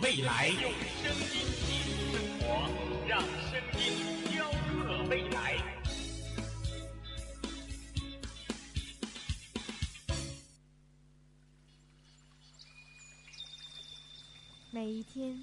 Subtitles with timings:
[0.00, 0.48] 未来。
[0.48, 0.70] 用
[1.02, 1.28] 声音
[1.66, 2.46] 记录生活，
[3.08, 3.82] 让声音
[4.32, 5.56] 雕刻未来。
[14.70, 15.36] 每一天，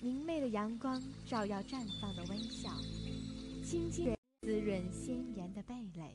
[0.00, 2.70] 明媚的阳光照耀绽放的微笑，
[3.64, 6.14] 轻轻滋润鲜艳的蓓蕾。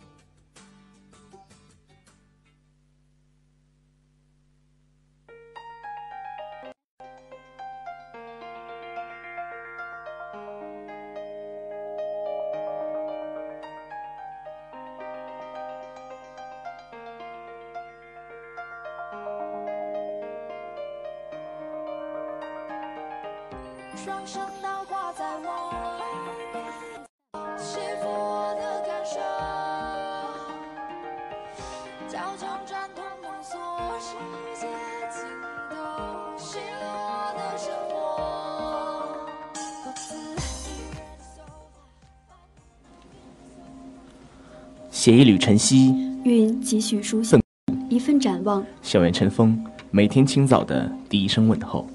[45.01, 45.95] 写一缕晨曦，
[46.25, 47.41] 韵几许书信，
[47.89, 48.63] 一份展望。
[48.83, 51.87] 校园晨风，每天清早的第一声问候。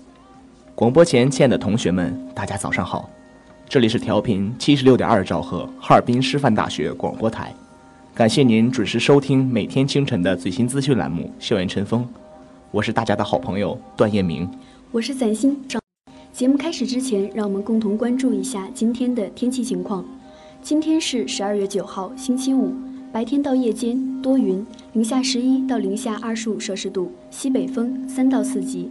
[0.74, 3.08] 广播前，亲爱的同学们，大家早上好！
[3.68, 7.54] 这里是调频七十六点二兆赫，哈尔滨师范大学广播台。
[8.12, 12.02] 感谢您准时收听每天清晨的最新资讯栏目《校园晨风》，
[12.72, 14.50] 我是大家的好朋友段彦明，
[14.90, 15.56] 我是崭新。
[16.32, 20.04] 节目开始之前，让我们共同关注一下今天的天气情况。
[20.60, 22.74] 今天是十二月九号，星期五，
[23.16, 24.62] 白天到夜间多云，
[24.92, 28.90] 零下十一到零下二十五摄氏度，西北风三到四级。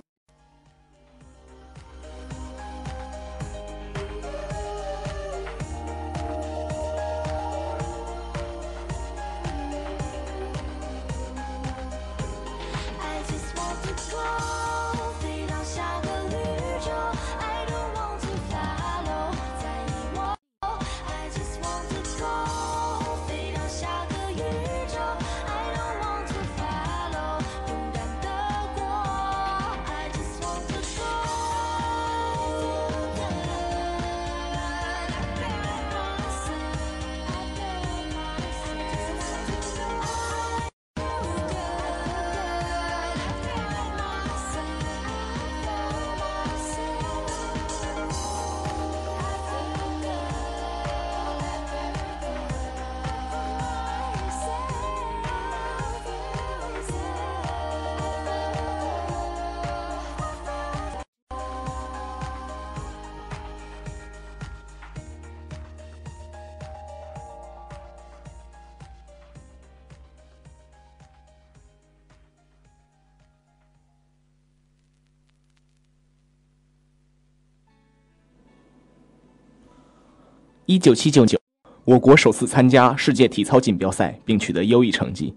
[80.71, 81.37] 一九七九年，
[81.83, 85.33] 我国首次参加世界体操锦标赛，并取得优异成绩。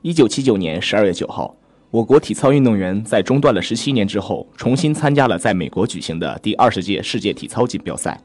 [0.00, 1.52] 一九七九年十二月九号，
[1.90, 8.22] 我国体操运动员在中断了十七年之后，重新参加了在美国举行的第二十届世界体操锦标赛。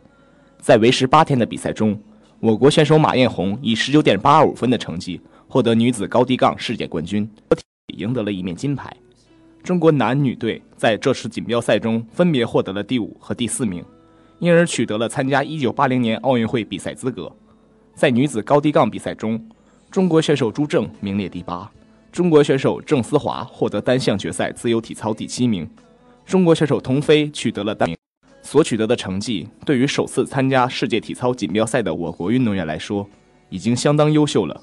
[0.60, 2.00] 在为时八天的比赛中，
[2.40, 7.28] 我国选手马艳红以十九点八二五分的成绩获得女子高低杠世界冠军，
[7.98, 8.96] 赢得了一面金牌。
[9.64, 13.84] 中国男女队在这次锦标赛中分别获得了第五和第四名，
[14.42, 17.32] 因而取得了参加一九八零年奥运会比赛资格。
[17.94, 19.40] 在女子高低杠比赛中，
[19.92, 21.72] 中国选手朱正名列第八，
[22.12, 25.70] 中国选手郑思华获得单项决赛自由体操第七名，
[26.26, 27.96] 中国选手童飞取得了单名。
[28.42, 33.08] 所取得的成绩，对于首次参加世界体操锦标赛的我国运动员来说，
[33.50, 34.60] 已经相当优秀了。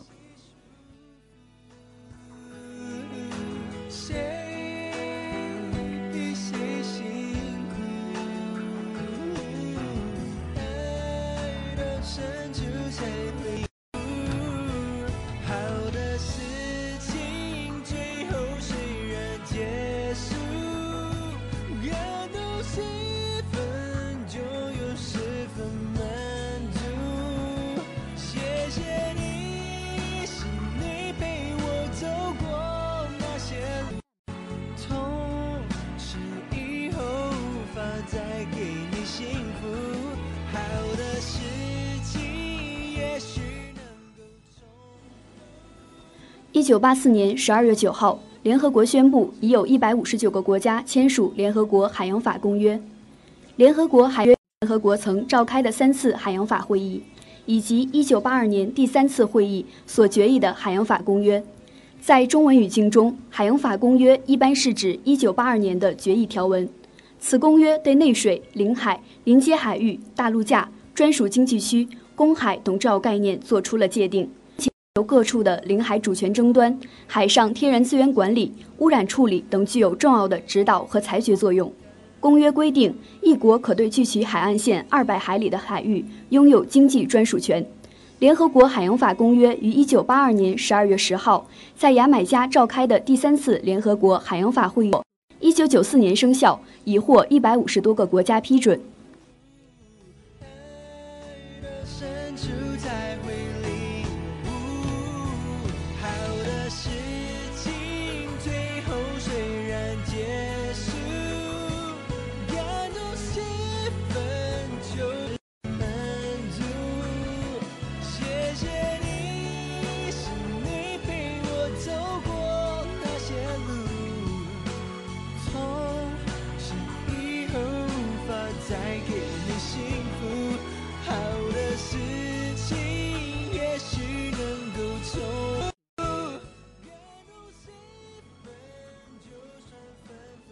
[46.68, 52.78] 九八四年十二月九号，联合国宣布已有一百五十九个国家签署联合国海洋法公约。
[53.56, 57.02] 联合国海约联合国曾召开的三次海洋法会议，
[57.46, 61.42] 以及一九八二年第三次会议所决议的海洋法公约。
[62.02, 66.68] 在中文语境中，海洋法公约一般是指一九八二年的决议条文。
[67.18, 74.30] 此公约对内水、领海、临街海域、大陆架、专属经济区、公海等重要概念作出了界定。
[74.98, 81.72] 由各处的领海主权争端、海上天然资源管理、污染处理等具有重要的指导和裁决作用。
[82.18, 82.92] 公约规定，
[83.22, 87.64] 一国可对距其海岸线二百海里的海域拥有经济专属权。
[88.18, 91.46] 联合国海洋法公约于一九八二年十二月十号
[91.76, 94.92] 在牙买加召开的第三次联合国海洋法会议，
[95.38, 98.80] 一九九四年生效，已获一百五十多个国家批准。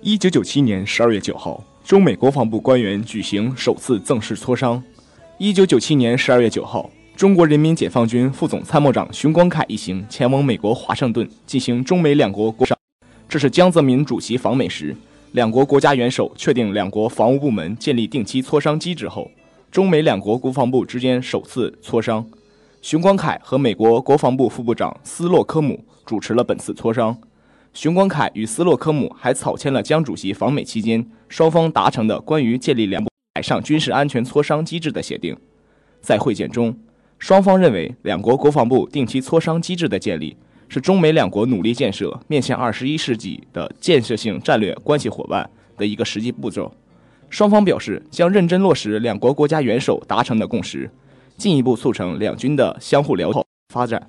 [0.09, 4.81] 一九九七年十二月九号，中美国防部官员举行首次正式磋商。
[5.37, 12.79] 一九九七年十二月九号，中国人民解放军副总参谋长熊光凯一行前往美国华盛顿进行中美两国国商。
[13.29, 14.95] 这是江泽民主席访美时，
[15.33, 19.29] 两国国家元首确定两国防务部门建立定期磋商机制后，
[19.73, 22.25] 中美两国国防部之间首次磋商。
[22.81, 27.19] 熊光凯和美国国防部副部长斯洛科姆主持了本次磋商。
[27.77, 33.05] 熊光凯与斯洛科姆还草签了江主席访美期间双方达成的关于建立两
[33.35, 35.37] 海上军事安全磋商机制的协定。
[36.01, 36.75] 在会见中，
[37.19, 40.35] 双方认为两国国防部定期磋商机制的建立
[40.71, 46.75] 是中美两国努力建设面向二十一世纪的建设性战略关系伙伴的一个实际步骤。
[47.29, 50.91] 双方表示将认真落实两国国家元首达成的共识，
[51.37, 54.09] 进一步促成两军的相互了解发展。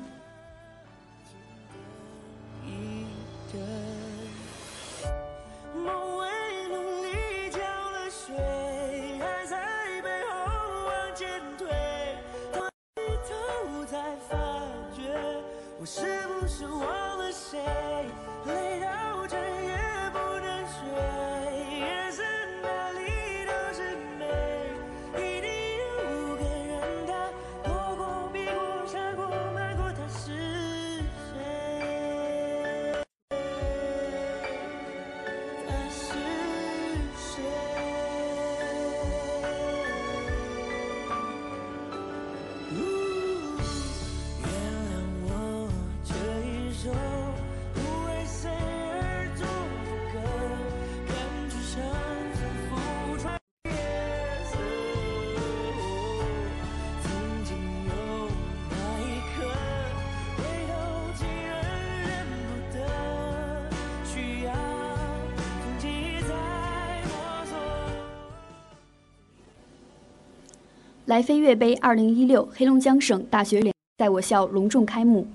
[71.11, 75.27] 来飞跃杯二零一六黑龙江省大学联在我校隆重开幕。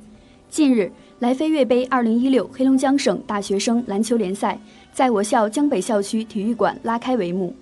[0.49, 4.59] 近日，来飞跃杯二零一六黑龙江省大学生篮球联赛
[4.95, 7.55] 在我校江北校区体育馆拉开帷幕。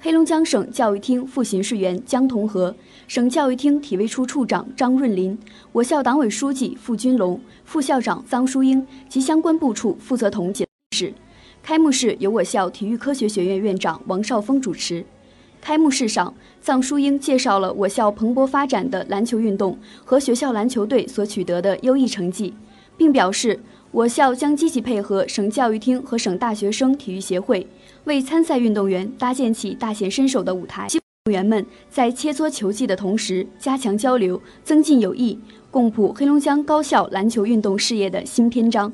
[0.00, 2.74] 黑龙江省教育厅副巡视员江同和、
[3.06, 5.38] 省教育厅体卫处处长张润林、
[5.70, 11.14] 我校党委书记付军龙、副校长臧淑英及相关部处负责同解释。
[11.62, 15.04] 开幕式由我校体育科学学院院长王少峰主持。
[15.60, 22.54] 开幕式上，臧淑英介绍了我校蓬勃发展的篮球运动和学校篮球队所取得的优异成绩，
[22.96, 27.66] 并表示我校将积极配合省教育厅和省大学生体育协会，
[28.04, 30.86] 为参赛运动员搭建起大显身手的舞台。
[30.92, 35.38] 运动员们在切磋球技的同时，加强交流，增进友谊，
[35.70, 38.92] 共谱黑龙江高校篮球运动事业的新篇章。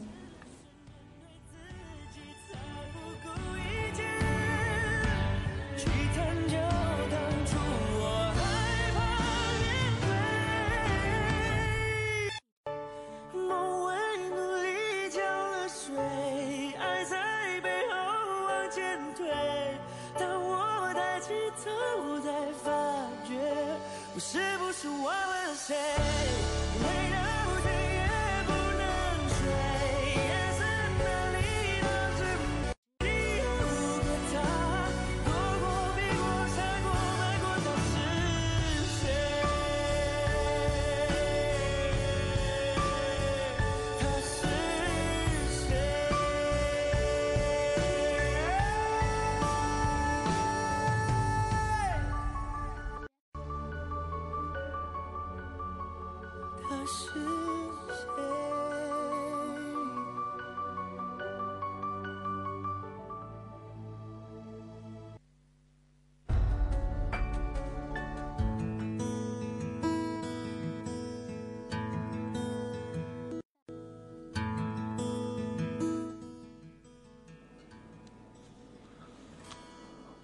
[24.16, 24.55] 我是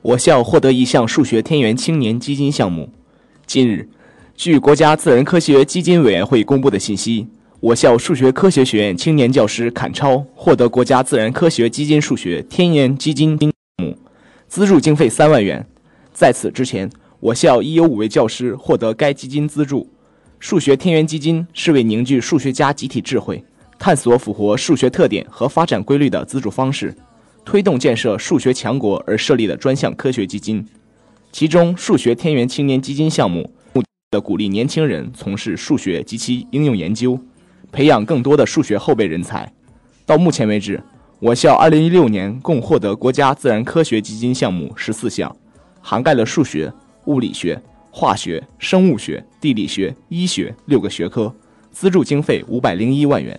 [0.02, 2.90] 我校获得一项数学天元青年基金项目。
[3.46, 3.88] 近日，
[4.34, 7.28] 据国家自然科学基金委员会公布的信息，
[7.60, 13.96] 我校数学科学学院青年教师坎超获得国家自然科学基金数学天元基金项目，
[14.48, 15.64] 资助经费三万元。
[16.12, 16.90] 在此之前，
[17.20, 19.88] 我校已有五位教师获得该基金资助。
[20.40, 23.44] 数学天元基金是为凝聚数学家集体智慧，
[23.78, 26.92] 探索符合数学特点和发展规律的资助方式。
[27.44, 30.66] 推动建设数学强国而设立的专项科学基金，
[31.32, 37.18] 其中数学天元青年基金项目目的鼓励年轻人从事数学及其应用研究，
[37.70, 39.52] 培养更多的数学后备人才。
[40.06, 40.82] 到目前为止，
[41.18, 45.34] 我校2016年共获得国家自然科学基金项目十四项，
[45.80, 46.72] 涵盖了数学、
[47.06, 51.34] 物理学、化学、生物学、地理学、医学六个学科，
[51.70, 53.38] 资助经费五百零一万元。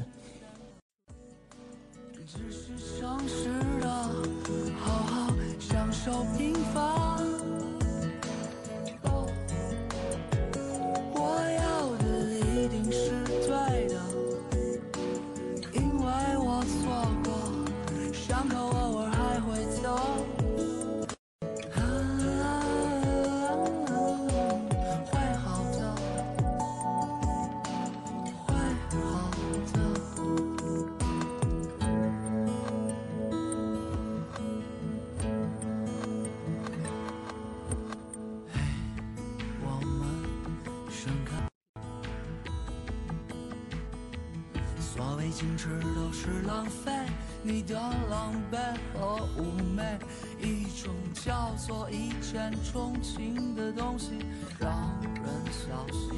[52.63, 54.12] 见钟情的东西，
[54.60, 56.10] 让人小心。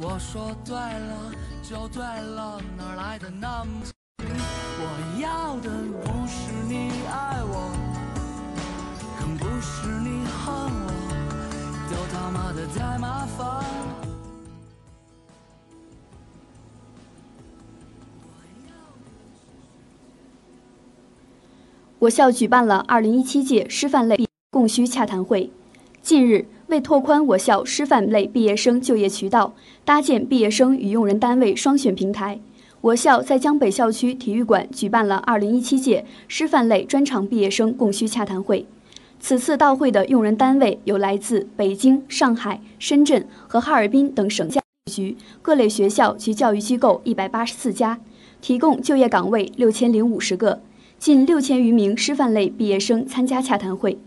[0.00, 3.82] 我说对了就对了，哪来的那么？
[4.24, 5.70] 我要的
[6.02, 7.70] 不是你爱我，
[9.20, 10.54] 更不是你恨
[10.86, 10.88] 我，
[11.90, 13.62] 都他妈的太麻烦。
[22.00, 24.16] 我校举办了2017届师范类
[24.62, 25.50] 供需洽谈会。
[26.02, 29.54] 近日，为拓宽我校师范类毕业生就业渠道，
[29.84, 32.38] 搭建毕业生与用人单位双选平台，
[32.80, 38.64] 我校在江北校区体育馆举办了2017届师范类专场毕业生供需洽谈会。
[39.18, 47.98] 此次到会的用人单位有来自北京、上海、深圳和哈尔滨等省教育局各类学校及教育机构184家，
[48.40, 50.62] 提供就业岗位6050个。
[51.00, 53.98] 近六千余名师范类毕业生参加洽谈会，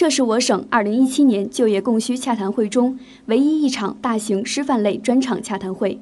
[0.00, 6.00] 这是我省2017年就业供需洽谈会中唯一一场大型师范类专场洽谈会。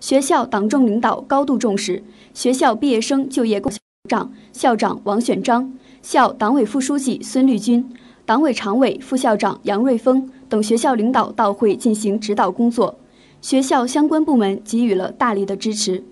[0.00, 2.02] 学校党政领导高度重视，
[2.34, 3.72] 学校毕业生就业供
[4.10, 7.88] 长校长王选章、校党委副书记孙绿军、
[8.24, 12.98] 党委常委、副校长杨瑞峰等学校领导到会进行指导工作，
[13.40, 16.02] 学校相关部门给予了大力的支持。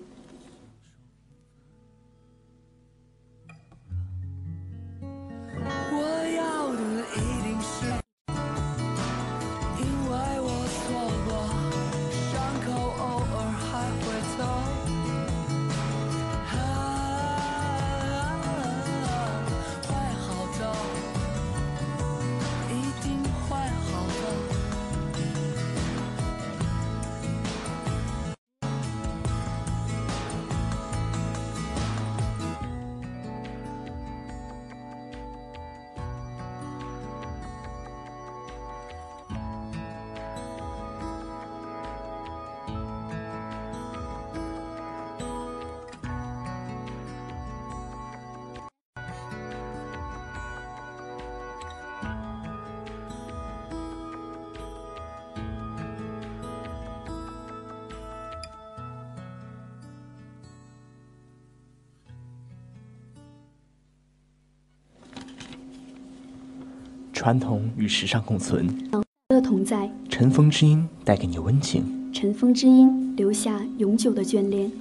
[67.25, 68.67] 传统与时尚共存，
[69.29, 71.83] 乐同在，尘封之音带给你温情。
[72.13, 74.71] 尘封之音留下永久的眷恋。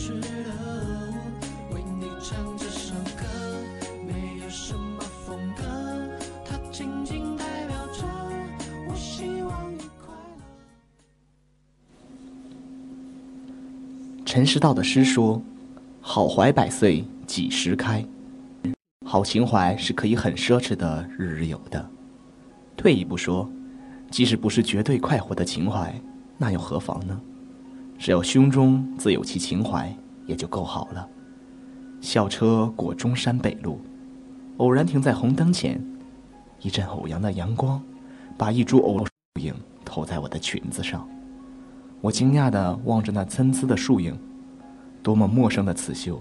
[0.00, 0.26] 值得，
[1.74, 3.22] 为你唱这首歌，
[4.06, 5.62] 没有什么风格，
[6.42, 8.02] 它仅仅代表着
[8.88, 10.40] 我希望你快乐。
[14.24, 15.42] 陈师道的诗说
[16.00, 18.02] ：“好怀百岁几时开？
[19.04, 21.90] 好情怀是可以很奢侈的日日有的。
[22.74, 23.46] 退一步说，
[24.10, 25.94] 即使不是绝对快活的情怀，
[26.38, 27.20] 那又何妨呢？
[28.00, 31.06] 只要胸中自有其情怀，也就够好了。”
[32.00, 33.78] 校车过中山北路，
[34.56, 35.78] 偶然停在红灯前，
[36.62, 37.78] 一阵偶阳的阳光，
[38.38, 39.10] 把一株藕树
[39.42, 41.06] 影投在我的裙子上。
[42.00, 44.18] 我惊讶地望着那参差的树影，
[45.02, 46.18] 多么陌生的刺绣，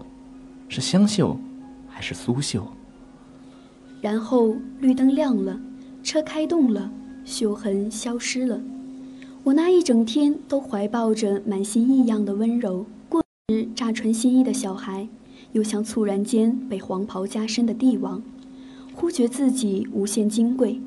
[0.68, 1.40] 是香绣，
[1.88, 2.68] 还是苏绣？
[4.02, 5.58] 然后绿灯亮了，
[6.04, 6.92] 车开动了，
[7.24, 8.60] 绣痕消失了。
[9.44, 15.08] 我那一整天都怀抱着满心异样的温柔，过时乍穿新衣的小孩，
[15.54, 18.22] 又像猝然间被黄袍加身的帝王，
[18.94, 20.82] 忽觉自己无限金贵。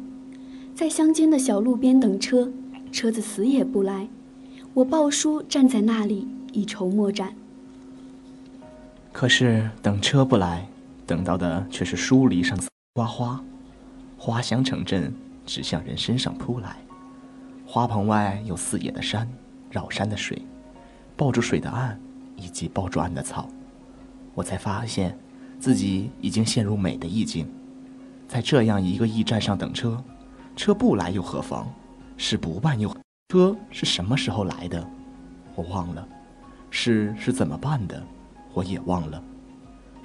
[0.75, 2.53] 在乡间的小路边等车，
[2.93, 4.09] 车子死也不来，
[4.75, 7.35] 我抱书站在那里，一筹莫展。
[9.13, 10.69] 可是等车不来，
[11.07, 12.59] 等到的却是疏篱上
[12.95, 13.43] 花花，
[14.19, 15.13] 花香成阵，
[15.47, 16.77] 直向人身上扑来。
[17.75, 19.27] 花棚外有四野的山，
[19.71, 20.43] 绕山的水，
[21.17, 21.99] 抱住水的岸，
[22.37, 23.49] 以及抱住岸的草。
[24.35, 25.19] 我才发现，
[25.59, 27.51] 自己已经陷入美的意境。
[28.29, 30.05] 在这样一个驿站上等车，
[30.55, 31.67] 车不来又何妨？
[32.19, 32.95] 事不办又
[33.31, 34.87] 车是什么时候来的？
[35.55, 36.07] 我忘了。
[36.69, 38.03] 事是怎么办的？
[38.53, 39.25] 我也忘了。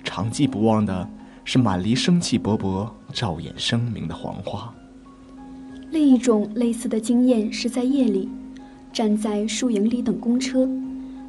[0.05, 1.09] 长记不忘的
[1.43, 4.73] 是满篱生气勃勃、照眼生明的黄花。
[5.89, 8.27] 另一种类似的经验是在夜里，
[8.91, 10.69] 站在树影里等公车。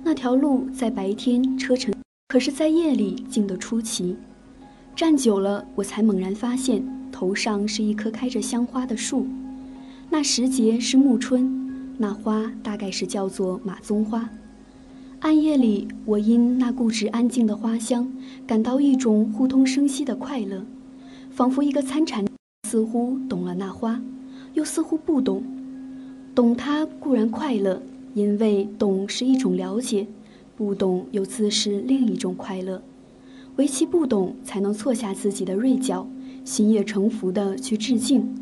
[0.03, 1.95] 那条路在白天车程，
[2.29, 4.17] 可是在夜里静得出奇。
[4.97, 9.27] 站久了，我才猛然发现，头上是一棵开着香花的树。
[10.11, 14.29] 那时节是暮春，那花大概是叫做马鬃花。
[15.21, 18.11] 暗夜里，我因那固执安静的花香，
[18.47, 20.65] 感到一种互通生息的快乐，
[21.31, 22.25] 仿佛一个参禅，
[22.69, 24.01] 似乎懂了那花，
[24.59, 25.41] 又似乎不懂。
[26.35, 27.81] 懂它固然快乐，
[28.15, 30.05] 因为懂是一种了解；
[30.57, 32.83] 不懂又自是另一种快乐。
[33.55, 36.05] 唯其不懂，才能错下自己的锐角，
[36.45, 38.37] 心悦诚服地去致敬。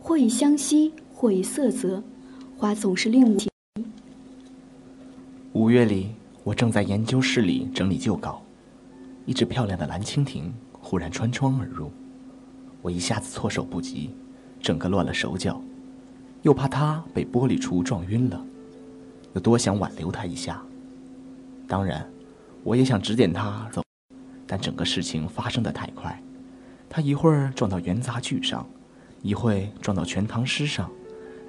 [0.00, 2.02] 或以香惜，或以色泽，
[2.56, 3.82] 花总是令我。
[5.52, 6.08] 五月里，
[6.44, 8.42] 我正在研究室里整理旧稿，
[9.26, 11.90] 一只漂亮的蓝蜻蜓忽然穿窗而入，
[12.80, 14.10] 我一下子措手不及，
[14.60, 15.60] 整个乱了手脚，
[16.42, 18.44] 又怕他被玻璃橱撞晕了，
[19.34, 20.62] 又多想挽留他一下。
[21.68, 22.08] 当然，
[22.62, 23.82] 我也想指点他走。
[24.46, 26.22] 但整个事情发生的太快，
[26.88, 28.64] 他一会儿撞到元杂剧上，
[29.22, 30.88] 一会撞到全唐诗上，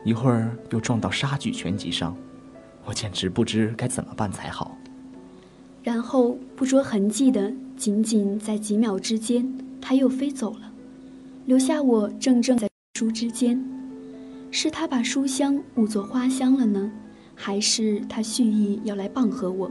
[0.03, 2.17] 一会儿又撞到杀剧全集上，
[2.85, 4.75] 我简直不知该怎么办才好。
[5.83, 9.47] 然后不着痕迹的，仅仅在几秒之间，
[9.79, 10.71] 他又飞走了，
[11.45, 12.66] 留下我怔怔在
[12.97, 13.63] 书之间。
[14.49, 16.91] 是他把书香误作花香了呢，
[17.35, 19.69] 还是他蓄意要来傍和我？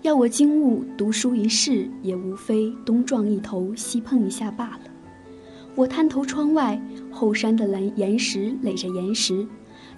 [0.00, 4.80] 要我惊悟读书一事，也无非东撞一头，西碰一下罢了。
[5.74, 9.46] 我探头窗外，后山的蓝岩石垒着岩石，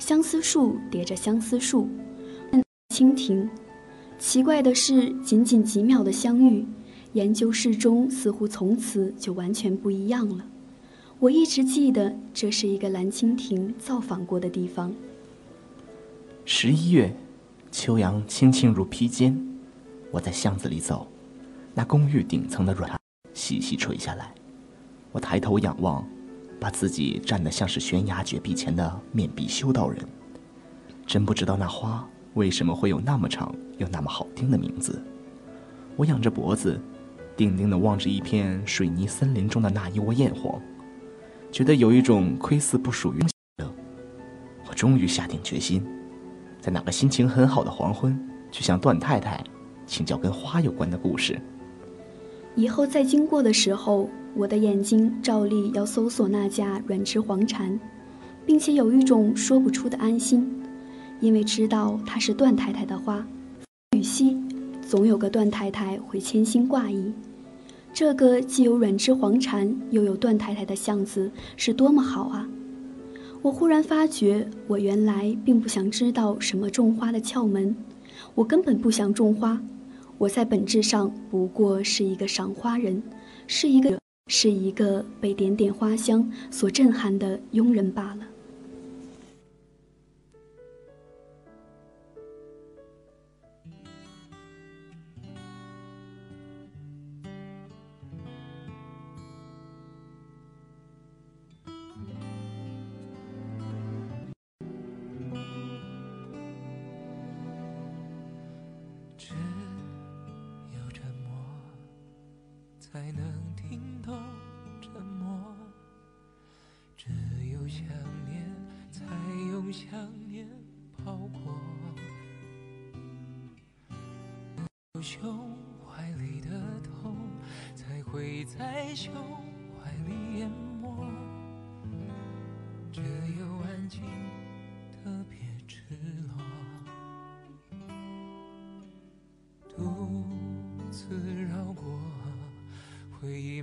[0.01, 1.87] 相思树叠着相思树，
[2.93, 3.49] 蜻蜓。
[4.19, 6.67] 奇怪的是，仅仅几秒的相遇，
[7.13, 10.45] 研究室中似乎从此就完全不一样了。
[11.21, 14.95] 我一直记得，这是一个蓝蜻蜓造访过的地方。
[16.45, 17.13] 十一月，
[17.73, 19.37] 秋阳轻轻如披肩。
[20.13, 21.09] 我在巷子里走，
[21.75, 22.89] 那公寓顶层的软
[23.35, 24.33] 细细垂下来。
[25.11, 26.07] 我抬头仰望，
[26.61, 30.01] 把自己站得像是悬崖绝壁前的面壁修道人。
[31.05, 35.03] 真不知道那花为什么会有那么长又那么好听的名字。
[35.97, 36.81] 我仰着脖子，
[37.37, 40.63] 定定地望着一片水泥森林中的那一窝艳黄，
[41.51, 43.19] 觉得有一种窥伺不属于
[43.57, 43.71] 的。
[44.69, 45.83] 我终于下定决心，
[46.61, 48.19] 在那个心情很好的黄昏，
[48.51, 49.43] 去向段太太。
[49.87, 51.41] 请教跟花有关的故事。
[52.55, 57.81] 以后再经过的时候，我的眼睛照例要搜索那架软枝黄蝉，
[58.45, 60.47] 并且有一种说不出的安心，
[61.21, 63.27] 因为知道它是段太太的花。
[63.97, 64.37] 雨夕，
[64.87, 67.11] 总有个段太太会牵心挂意。
[67.93, 72.49] 这个既有软枝黄蝉，又有段太太的巷子，是多么好啊！
[73.43, 77.75] 我忽然发觉，我原来并不想知道什么种花的窍门，
[78.35, 79.61] 我根本不想种花。
[80.17, 83.03] 我在本质上不过是一个赏花人，
[83.47, 88.21] 是一个是一个被点点花香所震撼的庸人罢了。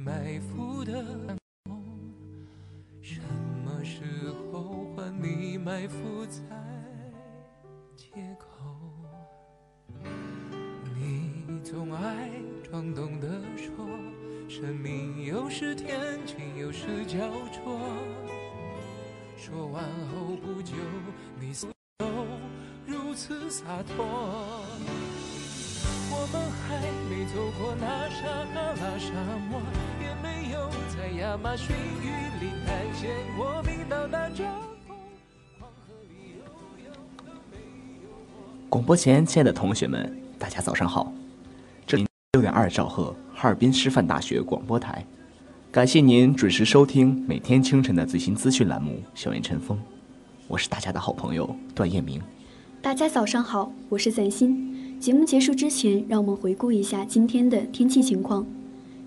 [0.05, 1.01] 埋伏的
[1.63, 1.81] 梦，
[3.01, 3.19] 什
[3.65, 4.03] 么时
[4.51, 6.64] 候换你埋伏在
[38.75, 41.09] 广播前，亲爱的同学们，大家早上好！
[41.87, 45.05] 这里六点二兆赫，哈尔滨师范大学广播台，
[45.71, 49.77] 感谢您准时收听每天清晨的最新资讯栏目《校园晨风》，
[50.49, 52.21] 我是大家的好朋友段彦明。
[52.81, 54.99] 大家早上好，我是赞欣。
[54.99, 58.45] 节目结束之前，让我们回顾一下今天的天气情况。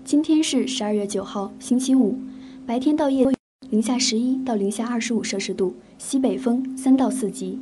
[0.03, 2.17] 今天是十二月九号，星期五，
[2.65, 3.23] 白天到夜
[3.69, 7.59] 零下十一到零下二十五摄氏度，西北风三到四级。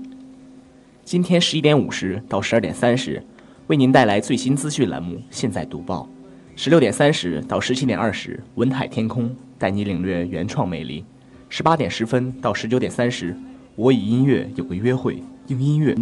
[1.07, 3.23] 今天十一点五十到十二点三十，
[3.67, 6.01] 为您带来最新资讯栏目《现在读报》；
[6.61, 11.05] 十六点三十到十七点二十，文海天空带你领略原创魅力；
[11.47, 13.33] 十八点十分到十九点三十，
[13.77, 15.95] 我与音乐有个约会，用音乐。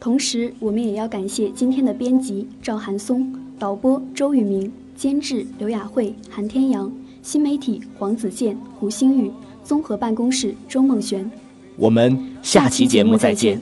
[0.00, 6.90] 同时，我们也要感谢今天的编辑赵寒松、导播周宇明、监制刘雅慧、韩天阳、
[7.20, 9.30] 新媒体黄子健、胡星宇、
[9.62, 11.30] 综合办公室周梦璇。
[11.76, 13.60] 我们下期节目再见。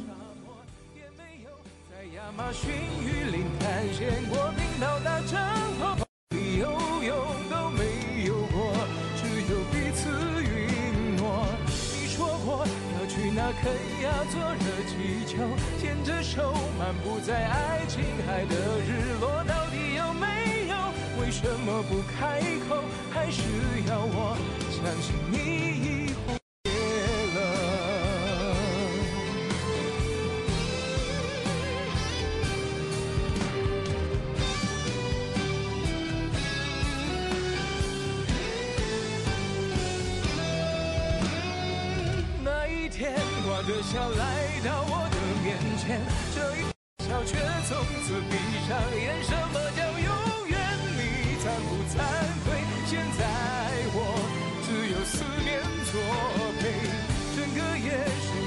[2.31, 2.71] 亚马逊
[3.03, 5.41] 雨林探险过冰岛大帐
[5.81, 5.99] 篷，
[6.37, 6.71] 里游
[7.03, 7.17] 泳
[7.51, 8.73] 都没有过，
[9.17, 10.09] 只有彼此
[10.41, 11.45] 允诺。
[11.67, 12.65] 你说过
[12.95, 15.43] 要去那肯亚坐热气球，
[15.81, 20.77] 牵着手漫步在爱琴海的日落，到底有没有？
[21.21, 22.85] 为什么不开口？
[23.11, 23.43] 还是
[23.89, 24.37] 要我
[24.71, 26.40] 相信你以后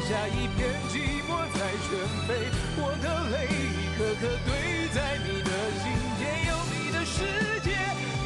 [0.09, 1.89] 下一片寂寞在旋
[2.27, 2.29] 飞，
[2.75, 4.47] 我的泪一颗颗堆
[4.93, 5.83] 在你的心
[6.19, 7.15] 间，有你的世
[7.61, 7.71] 界，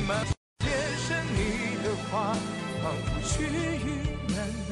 [0.08, 0.10] 满
[0.58, 0.66] 天
[0.98, 1.38] 是你
[1.84, 2.34] 的话，
[2.82, 3.86] 仿佛须臾
[4.30, 4.34] 喃
[4.68, 4.72] 喃